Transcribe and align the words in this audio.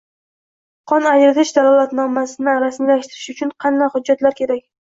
kon 0.91 1.05
ajratish 1.09 1.51
dalolatnomasini 1.59 2.57
rasmiylashtirish 2.65 3.31
uchun 3.37 3.55
qanday 3.67 3.95
xujjatlar 3.95 4.41
kerak? 4.45 4.69